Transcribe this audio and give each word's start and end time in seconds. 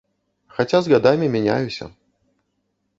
Хаця 0.55 0.79
з 0.87 0.91
гадамі 0.95 1.31
мяняюся. 1.37 1.85